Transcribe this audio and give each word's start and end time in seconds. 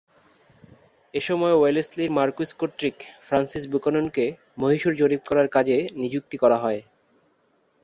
এ 1.13 1.21
সময় 1.21 1.55
ওয়েলেসলির 1.55 2.09
মার্কুইস 2.11 2.51
কর্তৃক 2.53 2.95
ফ্রান্সিস 3.27 3.63
বুকাননকে 3.67 4.25
মহীশুর 4.57 4.93
জরিপ 4.95 5.21
করার 5.25 5.47
কাজে 5.47 5.77
নিযুক্তি 6.01 6.37
করা 6.37 6.57
হয়। 6.57 6.81